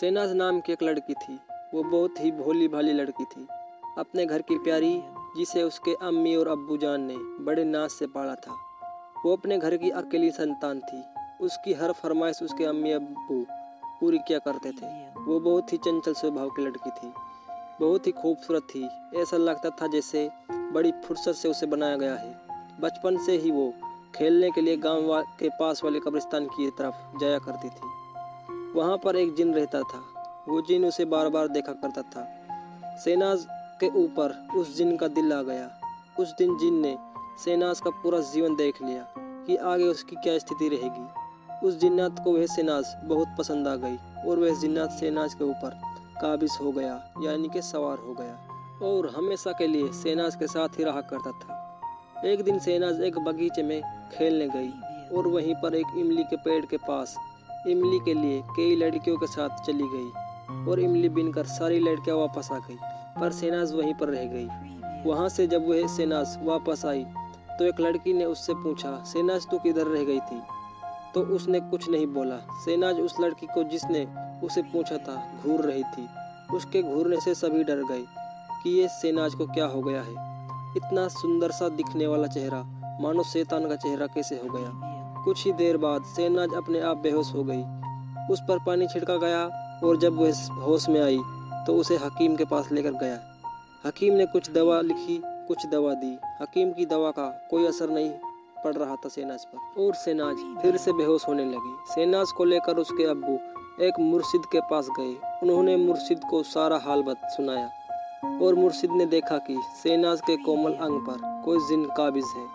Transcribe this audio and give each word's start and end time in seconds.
सेनाज 0.00 0.32
नाम 0.32 0.60
की 0.60 0.72
एक 0.72 0.82
लड़की 0.82 1.14
थी। 1.14 1.40
वो 1.74 1.82
बहुत 1.82 2.14
ही 2.20 2.30
भोली 2.30 2.68
भाली 2.68 2.92
लड़की 2.92 3.24
थी। 3.24 3.46
अपने 3.98 4.26
घर 4.26 4.42
की 4.42 4.58
प्यारी, 4.58 5.02
जिसे 5.36 5.62
उसके 5.62 5.94
अम्मी 5.94 6.36
और 6.36 6.48
अब्बू 6.48 6.76
जान 6.76 7.00
ने 7.00 7.16
बड़े 7.16 7.64
नाज 7.64 7.90
से 7.90 8.06
पाला 8.06 8.34
था। 8.34 8.52
वो 9.26 9.36
अपने 9.36 9.58
घर 9.58 9.76
की 9.76 9.90
अकेली 9.90 10.30
संतान 10.30 10.80
थी। 10.80 11.04
उसकी 11.40 11.72
हर 11.72 11.92
फरमाइश 11.92 12.42
उसके 12.42 12.64
अम्मी 12.64 12.92
अब्बू 12.92 13.46
पूरी 14.00 14.18
किया 14.18 14.38
करते 14.38 14.70
थे। 14.70 14.86
वो 15.22 15.40
बहुत 15.40 15.72
ही 15.72 15.78
चंचल 15.78 16.14
स्वभाव 16.14 16.50
की 16.50 16.62
लड़की 16.62 16.90
थी। 16.90 17.12
बहुत 17.80 18.06
ही 18.06 18.12
खूबसूरत 18.12 18.62
थी। 18.62 18.88
ऐसा 19.16 19.36
लगता 19.36 19.70
था 19.70 19.86
जैसे 19.86 20.30
बड़ी 20.50 20.92
फुर्सत 20.92 21.32
से 21.32 21.48
उसे 21.48 21.66
बनाया 21.66 21.96
गया 21.96 22.14
है। 22.14 22.40
बचपन 22.80 23.18
से 23.18 23.32
ही 23.32 23.50
वो 23.50 23.74
खेलने 24.14 24.50
के 24.50 24.60
लिए 24.60 24.76
गाँव 24.76 25.22
के 25.22 25.48
पास 25.48 25.84
वाले 25.84 26.00
कब्रिस्तान 26.00 26.46
की 26.46 26.70
तरफ़ 26.70 27.18
जाया 27.18 27.38
करती 27.38 27.68
थी। 27.68 28.01
वहाँ 28.76 28.96
पर 28.96 29.16
एक 29.16 29.34
जिन 29.34 29.52
रहता 29.54 29.80
था, 29.82 29.98
वो 30.48 30.60
जिन 30.60 30.84
उसे 30.84 31.04
बार 31.04 31.28
बार 31.28 31.48
देखा 31.48 31.72
करता 31.72 32.02
था। 32.02 32.98
सेनाज 32.98 33.46
के 33.80 33.88
ऊपर 33.98 34.34
उस 34.56 34.76
जिन 34.76 34.96
का 34.96 35.08
दिल 35.08 35.32
आ 35.32 35.40
गया। 35.42 35.70
उस 36.20 36.34
दिन 36.38 36.56
जिन 36.58 36.80
ने 36.80 36.96
सेनाज 37.44 37.80
का 37.80 37.90
पूरा 38.02 38.18
जीवन 38.32 38.54
देख 38.56 38.82
लिया 38.82 39.06
कि 39.46 39.56
आगे 39.56 39.84
उसकी 39.84 40.16
क्या 40.16 40.38
स्थिति 40.38 40.68
रहेगी। 40.68 41.66
उस 41.66 41.78
जिन्नात 41.78 42.22
को 42.24 42.32
वह 42.32 42.46
सेनाज 42.46 42.94
बहुत 43.04 43.34
पसंद 43.38 43.68
आ 43.68 43.74
गई 43.76 43.96
और 44.26 44.38
वह 44.38 44.60
जिन्नात 44.60 44.90
सेनाज 44.90 45.34
के 45.34 45.44
ऊपर 45.44 45.80
काबिज 46.20 46.56
हो 46.60 46.72
गया, 46.72 46.94
यानी 47.22 47.48
कि 47.48 47.62
सवार 47.62 47.98
हो 47.98 48.14
गया 48.14 48.88
और 48.88 49.08
हमेशा 49.16 49.52
के 49.52 49.66
लिए 49.66 49.92
सेनाज 49.92 50.36
के 50.36 50.46
साथ 50.46 50.78
ही 50.78 50.84
रहा 50.84 51.00
करता 51.12 51.32
था। 51.32 51.58
एक 52.24 52.42
दिन 52.44 52.58
सेनाज 52.58 53.00
एक 53.00 53.18
बगीचे 53.18 53.62
में 53.62 53.80
खेलने 54.12 54.48
गई 54.48 54.70
और 55.16 55.26
वहीं 55.26 55.54
पर 55.54 55.74
एक 55.74 55.86
इमली 55.96 56.24
के 56.24 56.36
पेड़ 56.36 56.64
के 56.66 56.76
पास 56.78 57.16
इमली 57.68 57.98
के 58.04 58.14
लिए 58.14 58.40
कई 58.56 58.74
लड़कियों 58.76 59.16
के 59.16 59.26
साथ 59.26 59.64
चली 59.66 59.88
गई 59.88 60.70
और 60.70 60.80
इमली 60.80 61.08
बिनकर 61.08 61.46
सारी 61.48 61.78
लड़कियाँ 61.80 62.16
वापस 62.18 62.48
आ 62.52 62.58
गई, 62.58 62.76
पर 63.20 63.32
सेनाज 63.32 63.72
वहीं 63.72 63.94
पर 63.94 64.08
रह 64.08 64.24
गई। 64.26 64.48
वहाँ 65.04 65.28
से 65.28 65.46
जब 65.46 65.68
वह 65.68 65.86
सेनाज 65.88 66.36
वापस 66.42 66.84
आई 66.86 67.04
तो 67.58 67.64
एक 67.64 67.80
लड़की 67.80 68.12
ने 68.12 68.24
उससे 68.24 68.54
पूछा 68.54 68.96
सेनाज 69.04 69.46
तू 69.50 69.58
किधर 69.58 69.86
रह 69.86 70.04
गई 70.04 70.20
थी? 70.20 70.40
तो 71.14 71.20
उसने 71.34 71.60
कुछ 71.60 71.88
नहीं 71.90 72.06
बोला। 72.06 72.36
सेनाज 72.64 73.00
उस 73.00 73.14
लड़की 73.20 73.46
को 73.46 73.62
जिसने 73.64 74.06
उसे 74.44 74.62
पूछा 74.62 74.96
था, 74.98 75.16
घूर 75.44 75.60
रही 75.60 75.82
थी। 75.84 76.08
उसके 76.56 76.82
घूरने 76.82 77.20
से 77.20 77.34
सभी 77.34 77.64
डर 77.64 77.82
गए 77.84 78.04
कि 78.62 78.70
ये 78.70 78.88
सेनाज 78.90 79.34
को 79.34 79.46
क्या 79.46 79.66
हो 79.66 79.82
गया 79.82 80.02
है। 80.02 80.30
इतना 80.76 81.06
सुंदर 81.10 81.50
सा 81.50 81.68
दिखने 81.70 82.06
वाला 82.06 82.26
चेहरा, 82.28 82.62
मानो 83.00 83.22
शैतान 83.22 83.68
का 83.68 83.76
चेहरा 83.76 84.06
कैसे 84.06 84.34
हो 84.36 84.48
गया? 84.48 84.91
कुछ 85.24 85.44
ही 85.46 85.52
देर 85.52 85.76
बाद 85.76 86.04
सेनाज 86.06 86.54
अपने 86.56 86.80
आप 86.82 86.96
बेहोश 86.98 87.32
हो 87.34 87.44
गई। 87.44 87.62
उस 88.32 88.40
पर 88.40 88.58
पानी 88.66 88.86
छिड़का 88.86 89.16
गया 89.16 89.44
और 89.84 89.96
जब 89.96 90.16
वह 90.16 90.62
होश 90.62 90.88
में 90.88 91.00
आई 91.00 91.18
तो 91.66 91.74
उसे 91.76 91.96
हकीम 91.96 92.36
के 92.36 92.44
पास 92.44 92.70
लेकर 92.72 92.92
गया। 92.92 93.18
हकीम 93.84 94.14
ने 94.14 94.26
कुछ 94.26 94.50
दवा 94.52 94.80
लिखी, 94.80 95.20
कुछ 95.24 95.66
दवा 95.66 95.92
दी। 95.94 96.16
हकीम 96.40 96.72
की 96.72 96.86
दवा 96.86 97.10
का 97.10 97.26
कोई 97.50 97.66
असर 97.66 97.90
नहीं 97.90 98.10
पड़ 98.64 98.74
रहा 98.74 98.96
था 98.96 99.08
सेनाज 99.08 99.44
पर। 99.44 99.82
और 99.82 99.94
सेनाज 99.94 100.36
फिर 100.62 100.76
से 100.76 100.92
बेहोश 100.92 101.26
होने 101.28 101.44
लगी। 101.44 101.74
सेनाज 101.94 102.32
को 102.32 102.44
लेकर 102.44 102.76
उसके 102.76 103.04
अब्बू 103.04 103.38
एक 103.80 104.00
मुर्शिद 104.00 104.42
के 104.52 104.60
पास 104.70 104.88
गए। 104.98 105.14
उन्होंने 105.42 105.76
मुर्शिद 105.76 106.20
को 106.30 106.42
सारा 106.44 106.78
हाल 106.78 107.02
बत 107.02 107.20
सुनाया 107.26 107.70
और 108.42 108.54
मुर्शिद 108.54 108.90
ने 108.92 109.06
देखा 109.06 109.38
कि 109.40 109.56
सेनाज 109.82 110.20
के 110.20 110.36
कोमल 110.36 110.72
अंग 110.80 111.00
पर 111.00 111.42
कोई 111.44 111.58
जिन 111.68 111.84
काबिज 111.96 112.24
है। 112.36 112.46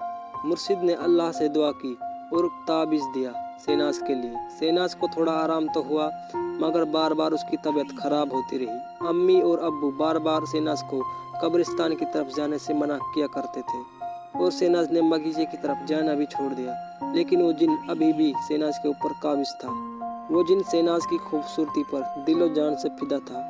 मुर्शिद 0.46 0.82
ने 0.82 0.94
अल्लाह 0.96 1.32
से 1.32 1.50
दुआ 1.50 1.72
की 1.76 1.98
और 2.34 2.48
ताबीज 2.68 3.04
दिया 3.14 3.32
सेनाज 3.58 3.98
के 3.98 4.16
लिए। 4.16 4.48
सेनाज 4.50 4.94
को 4.94 5.08
थोड़ा 5.08 5.32
आराम 5.34 5.68
तो 5.68 5.82
हुआ, 5.82 6.06
मगर 6.62 6.84
बार 6.86 7.14
बार 7.14 7.32
उसकी 7.32 7.58
तबीयत 7.58 7.98
खराब 8.00 8.34
होती 8.34 8.58
रही। 8.58 9.08
अम्मी 9.08 9.40
और 9.42 9.60
अब्बू 9.60 9.92
बार 9.92 10.20
बार 10.20 10.46
सेनाज 10.46 10.82
को 10.84 11.02
कब्रिस्तान 11.42 11.96
की 11.96 12.06
तरफ़ 12.06 12.36
जाने 12.38 12.58
से 12.58 12.74
मना 12.74 12.98
किया 13.14 13.28
करते 13.28 13.62
थे, 13.62 13.82
और 14.40 14.52
सेनाज 14.52 14.92
ने 14.92 15.02
बगीचे 15.02 15.46
की 15.46 15.58
तरफ़ 15.58 15.86
जाना 15.86 16.14
भी 16.14 16.26
छोड़ 16.26 16.54
दिया। 16.54 17.12
लेकिन 17.16 17.42
वो 17.42 17.52
जिन 17.54 17.78
अभी 17.90 18.12
भी 18.14 18.34
सेनाज 18.48 18.78
के 18.78 18.90
ऊपर 18.90 19.14
काबिज 19.24 19.54
था, 19.64 19.70
वो 20.32 20.44
जिन 20.44 20.62
सेनाज 20.62 21.06
की 21.06 21.18
खूबसूरती 21.20 21.84
पर 21.84 22.24
दिलो 22.26 22.48
जान 22.50 22.76
से 22.76 22.90
फिदा 22.90 23.20
था, 23.20 23.44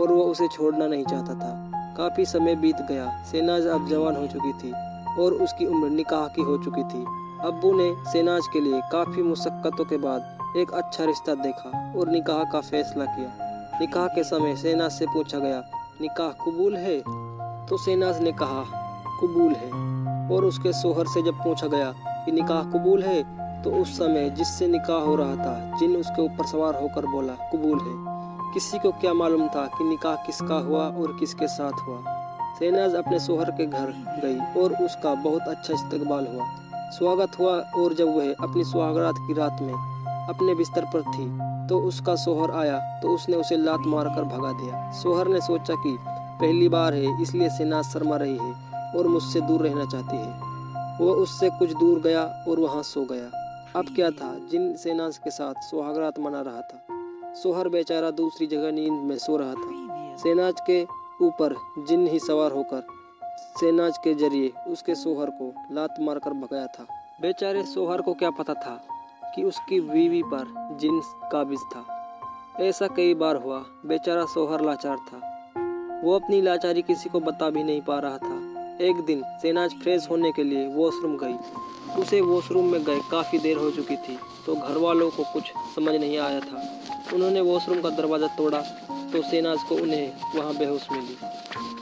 और 0.00 0.12
वो 0.12 0.22
उसे 0.22 0.48
छोड़ना 0.48 0.86
नहीं 0.86 1.04
चाहता 1.04 1.34
था। 1.34 1.94
काफ़ी 1.96 2.24
समय 2.24 2.54
बीत 2.56 2.76
गया 2.80 3.10
सेनाज 3.22 3.66
अब 3.66 3.88
जवान 3.88 4.16
हो 4.16 4.26
चुकी 4.26 4.52
थी, 4.52 4.72
और 5.22 5.32
उसकी 5.34 5.66
उम्र 5.66 5.88
निकाह 5.90 6.26
की 6.28 6.42
हो 6.42 6.56
चुकी 6.58 6.82
थी। 6.84 7.04
अब्बू 7.44 7.72
ने 7.72 7.94
सेनाज 8.04 8.46
के 8.52 8.60
लिए 8.60 8.80
काफ़ी 8.92 9.22
मुशक्कतों 9.22 9.84
के 9.84 9.96
बाद 9.98 10.56
एक 10.58 10.72
अच्छा 10.72 11.04
रिश्ता 11.04 11.34
देखा 11.36 11.70
और 11.98 12.10
निकाह 12.10 12.42
का 12.44 12.60
फैसला 12.60 13.04
किया। 13.06 13.78
निकाह 13.80 14.06
के 14.08 14.24
समय 14.24 14.54
सेनाज 14.56 14.90
से 14.90 15.06
पूछा 15.06 15.38
गया, 15.38 15.62
निकाह 16.00 16.30
कबूल 16.44 16.76
है? 16.76 16.98
तो 17.66 17.76
सेनाज 17.76 18.20
ने 18.22 18.32
कहा, 18.34 18.62
कबूल 19.20 19.54
है। 19.54 19.70
और 20.30 20.44
उसके 20.44 20.72
सोहर 20.72 21.06
से 21.06 21.22
जब 21.22 21.42
पूछा 21.44 21.66
गया 21.66 21.92
कि 22.24 22.32
निकाह 22.32 22.62
कबूल 22.70 23.02
है 23.02 23.22
तो 23.62 23.70
उस 23.72 23.98
समय 23.98 24.30
जिससे 24.30 24.66
निकाह 24.68 25.00
हो 25.00 25.14
रहा 25.16 25.36
था, 25.36 25.76
जिन 25.78 25.96
उसके 25.96 26.22
ऊपर 26.22 26.46
सवार 26.46 26.80
होकर 26.82 27.06
बोला, 27.06 27.34
कबूल 27.52 27.78
है। 27.80 28.52
किसी 28.54 28.78
को 28.78 28.92
क्या 28.92 29.12
मालूम 29.14 29.46
था 29.48 29.66
कि 29.68 29.84
निकाह 29.84 30.16
किसका 30.24 30.58
हुआ 30.60 30.88
और 30.88 31.16
किसके 31.20 31.48
साथ 31.50 31.86
हुआ। 31.86 32.18
सेनाज 32.58 32.94
अपने 32.94 33.18
सोहर 33.20 33.50
के 33.50 33.66
घर 33.66 33.94
गई 34.24 34.60
और 34.60 34.82
उसका 34.84 35.14
बहुत 35.20 35.48
अच्छा 35.48 35.74
इस्तकबाल 35.74 36.26
हुआ। 36.26 36.50
स्वागत 36.92 37.38
हुआ 37.38 37.52
और 37.76 37.92
जब 37.94 38.08
वह 38.16 38.34
अपनी 38.42 38.64
सुहागरात 38.64 39.14
की 39.18 39.34
रात 39.34 39.60
में 39.62 39.72
अपने 40.28 40.54
बिस्तर 40.54 40.84
पर 40.94 41.02
थी 41.02 41.26
तो 41.68 41.78
उसका 41.80 42.14
सोहर 42.14 42.50
आया 42.52 42.78
तो 43.00 43.14
उसने 43.14 43.36
उसे 43.36 43.56
लात 43.56 43.86
मारकर 43.86 44.24
भगा 44.24 44.52
दिया। 44.52 44.90
सोहर 44.92 45.28
ने 45.28 45.40
सोचा 45.40 45.74
कि 45.76 45.96
पहली 46.40 46.68
बार 46.68 46.94
है, 46.94 47.22
इसलिए 47.22 47.48
सेनाज 47.50 47.84
शर्मा 47.84 48.16
रही 48.16 48.36
है 48.36 48.92
और 48.96 49.06
मुझसे 49.06 49.40
दूर 49.40 49.62
रहना 49.62 49.84
चाहती 49.84 50.16
है। 50.16 50.98
वो 51.00 51.12
उससे 51.14 51.50
कुछ 51.50 51.72
दूर 51.72 52.00
गया 52.00 52.24
और 52.48 52.60
वहाँ 52.60 52.82
सो 52.82 53.04
गया। 53.04 53.26
अब 53.76 53.94
क्या 53.94 54.10
था, 54.10 54.34
जिन 54.50 54.74
सेनाज 54.76 55.18
के 55.18 55.30
साथ 55.30 55.68
सुहागरात 55.70 56.18
मना 56.20 56.40
रहा 56.40 56.60
था, 56.62 57.34
सोहर 57.34 57.68
बेचारा 57.68 58.10
दूसरी 58.12 58.46
जगह 58.46 58.72
नींद 58.72 59.02
में 59.02 59.18
सो 59.18 59.36
रहा 59.36 59.54
था। 59.54 60.16
सेनाज 60.16 60.60
के 60.60 60.82
ऊपर 61.22 61.54
जिन 61.88 62.06
ही 62.06 62.18
सवार 62.20 62.52
होकर 62.52 62.84
सेनाज 63.60 63.98
के 63.98 64.14
ज़रिए 64.14 64.52
उसके 64.68 64.94
सोहर 64.94 65.30
को 65.32 65.52
लात 65.72 65.96
मारकर 66.00 66.32
भगाया 66.32 66.66
था। 66.68 66.86
बेचारे 67.20 67.62
सोहर 67.64 68.00
को 68.00 68.14
क्या 68.14 68.30
पता 68.30 68.54
था 68.56 68.80
कि 69.34 69.42
उसकी 69.42 69.80
बीवी 69.82 70.22
पर 70.24 70.54
जिन 70.80 71.00
काबिज 71.32 71.60
था। 71.74 71.84
ऐसा 72.60 72.86
कई 72.86 73.14
बार 73.14 73.36
हुआ, 73.36 73.58
बेचारा 73.86 74.24
सोहर 74.24 74.64
लाचार 74.64 74.96
था। 75.06 75.20
वो 76.04 76.14
अपनी 76.14 76.40
लाचारी 76.40 76.82
किसी 76.82 77.08
को 77.08 77.20
बता 77.20 77.50
भी 77.50 77.62
नहीं 77.62 77.80
पा 77.80 77.98
रहा 77.98 78.18
था। 78.18 78.36
एक 78.80 79.04
दिन 79.06 79.22
सेनाज 79.42 79.74
फ्रेश 79.82 80.08
होने 80.10 80.32
के 80.32 80.44
लिए 80.44 80.66
वॉशरूम 80.74 81.16
गई। 81.16 81.36
उसे 82.00 82.20
वॉशरूम 82.20 82.70
में 82.72 82.82
गए, 82.84 83.00
काफ़ी 83.10 83.38
देर 83.38 83.56
हो 83.56 83.70
चुकी 83.70 83.96
थी 83.96 84.18
तो 84.46 84.54
घर 84.56 84.76
वालों 84.76 85.10
को 85.10 85.24
कुछ 85.32 85.52
समझ 85.74 85.94
नहीं 85.94 86.18
आया 86.18 86.40
था। 86.40 86.62
उन्होंने 87.14 87.40
वॉशरूम 87.40 87.80
का 87.82 87.90
दरवाज़ा 87.90 88.26
तोड़ा 88.36 88.60
तो 89.12 89.22
सेनाज 89.22 89.62
को 89.62 89.74
उन्हें 89.74 90.12
वहाँ 90.36 90.54
बेहोश 90.56 90.86
मिली। 90.92 91.16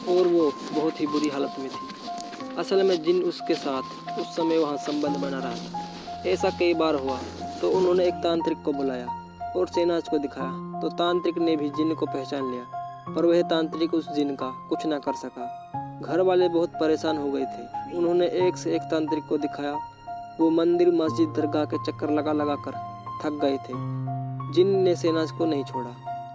और 0.09 0.28
वो 0.28 0.50
बहुत 0.72 1.00
ही 1.00 1.06
बुरी 1.06 1.28
हालत 1.28 1.55
में 1.59 1.69
थी। 1.69 2.56
असल 2.59 2.83
में 2.83 3.03
जिन 3.03 3.22
उसके 3.22 3.55
साथ 3.56 4.19
उस 4.21 4.37
समय 4.37 4.59
वहाँ 4.59 4.77
संबंध 4.78 5.16
बना 5.16 5.38
रहा 5.38 5.50
था, 5.50 6.28
ऐसा 6.28 6.50
कई 6.50 6.75
बार 6.75 6.94
हुआ 6.94 7.16
तो 7.61 7.71
उन्होंने 7.71 8.05
एक 8.05 8.15
तांत्रिक 8.15 8.62
को 8.62 8.72
बुलाया 8.72 9.06
और 9.56 9.69
सेनाज 9.69 10.09
को 10.09 10.19
दिखाया। 10.19 10.81
तो 10.81 10.88
तांत्रिक 10.97 11.38
ने 11.38 11.56
भी 11.56 11.69
जिन 11.71 11.94
को 11.94 12.06
पहचान 12.06 12.50
लिया, 12.50 13.15
पर 13.15 13.27
वह 13.27 13.43
तांत्रिक 13.49 13.94
उस 13.94 14.11
जिन 14.12 14.34
का 14.34 14.50
कुछ 14.69 14.87
ना 14.87 14.99
कर 14.99 15.15
सका। 15.15 16.00
घर 16.03 16.21
वाले 16.21 16.49
बहुत 16.49 16.72
परेशान 16.81 17.19
हो 17.19 17.31
गए 17.31 17.44
थे। 17.47 17.97
उन्होंने 17.99 18.27
एक 18.41 18.56
से 18.56 18.75
एक 18.77 18.82
तांत्रिक 18.82 19.25
को 19.25 19.38
दिखाया। 19.38 19.72
वो 20.41 20.50
मंदिर, 20.50 20.91
मस्जिद, 20.93 21.28
दरगाह 21.31 21.65
के 21.65 21.78
चक्कर 21.84 22.11
लगा 22.11 22.32
लगा 22.34 22.55
कर 22.59 22.72
थक 23.22 23.38
गए 23.43 23.56
थे। 23.59 23.75
जिन 24.55 24.69
ने 24.78 24.94
सेनाज 24.97 25.31
को 25.31 25.47
नहीं 25.47 25.65
छोड़ा, 25.65 25.91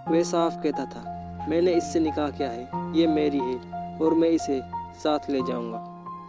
वह 0.08 0.22
साफ़ 0.24 0.62
कहता 0.62 0.84
था, 0.86 1.02
मैंने 1.48 1.72
इससे 1.72 2.00
निकाह 2.00 2.30
किया 2.30 2.48
है। 2.50 2.85
ये 2.96 3.06
मेरी 3.06 3.38
है 3.38 3.98
और 3.98 4.14
मैं 4.14 4.28
इसे 4.28 4.60
साथ 4.94 5.30
ले 5.30 5.40
जाऊँगा। 5.42 5.80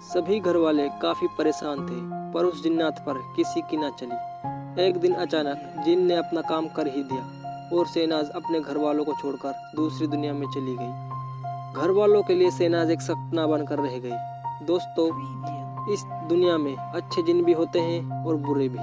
सभी 0.01 0.39
घर 0.39 0.57
वाले 0.57 0.89
काफ़ी 0.89 1.27
परेशान 1.27 1.79
थे, 1.79 1.99
पर 2.33 2.45
उस 2.45 2.63
जिन्नात 2.63 2.99
पर 2.99 3.13
किसी 3.35 3.61
की 3.61 3.77
ना 3.77 3.89
चली। 3.89 4.83
एक 4.83 4.97
दिन 4.97 5.13
अचानक 5.13 5.83
जिन 5.85 6.05
ने 6.05 6.15
अपना 6.15 6.41
काम 6.41 6.67
कर 6.67 6.87
ही 6.87 7.03
दिया 7.03 7.23
और 7.73 7.87
सेनाज 7.87 8.29
अपने 8.29 8.59
घर 8.59 8.77
वालों 8.77 9.05
को 9.05 9.13
छोड़कर 9.13 9.53
दूसरी 9.75 10.07
दुनिया 10.07 10.33
में 10.33 10.47
चली 10.47 10.75
गई। 10.79 11.81
घर 11.81 11.91
वालों 11.91 12.23
के 12.23 12.35
लिए 12.35 12.51
सेनाज 12.51 12.91
एक 12.91 13.01
सपना 13.01 13.47
बनकर 13.47 13.79
रह 13.79 13.97
गई। 13.97 14.65
दोस्तों, 14.65 15.07
इस 15.93 16.03
दुनिया 16.29 16.57
में 16.57 16.75
अच्छे 16.75 17.21
जिन 17.21 17.43
भी 17.43 17.53
होते 17.53 17.79
हैं 17.79 18.25
और 18.25 18.35
बुरे 18.35 18.69
भी। 18.69 18.79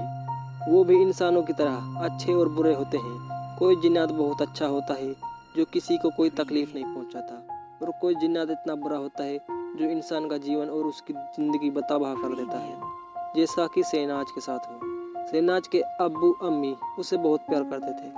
वो 0.73 0.85
भी 0.85 1.03
इंसानों 1.03 1.43
की 1.43 1.53
तरह 1.53 1.99
अच्छे 2.01 2.33
और 2.33 2.49
बुरे 2.49 2.75
होते 2.75 2.99
हैं। 2.99 3.57
कोई 3.59 3.77
जिन्नात 3.77 4.13
बहुत 4.13 4.43
अच्छा 4.43 4.67
होता 4.67 4.95
है 4.95 5.13
जो 5.57 5.65
किसी 5.65 5.97
को 5.97 6.11
कोई 6.11 6.31
तकलीफ़ 6.31 6.75
नहीं 6.75 6.85
पहुंचाता। 6.85 7.64
और 7.83 7.91
कोई 8.01 8.15
जिन्नात 8.15 8.51
इतना 8.51 8.75
बुरा 8.75 8.97
होता 8.97 9.25
है, 9.25 9.39
जो 9.77 9.85
इंसान 9.87 10.29
का 10.29 10.39
जीवन 10.39 10.69
और 10.69 10.87
उसकी 10.87 11.13
ज़िंदगी 11.13 11.71
बताबाह 11.71 12.15
कर 12.15 12.35
देता 12.37 12.59
है। 12.59 13.33
जैसा 13.37 13.67
कि 13.67 13.83
सेनाज 13.83 14.31
के 14.31 14.41
साथ 14.41 14.71
हो 14.71 14.93
सेनाज 15.31 15.67
के 15.67 15.81
अबू 16.01 16.33
अम्मी 16.43 16.75
उसे 16.99 17.17
बहुत 17.17 17.41
प्यार 17.41 17.63
करते 17.65 17.93
थे, 17.93 18.13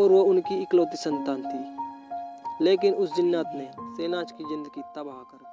और 0.00 0.10
वो 0.10 0.22
उनकी 0.22 0.62
इकलौती 0.62 0.96
संतान 0.96 1.42
थी। 1.42 2.64
लेकिन 2.64 2.94
उस 2.94 3.14
जिन्नात 3.14 3.52
ने 3.54 3.70
सेनाज 3.96 4.32
की 4.32 4.44
ज़िंदगी 4.44 4.82
तबाह 4.96 5.22
कर 5.22 5.49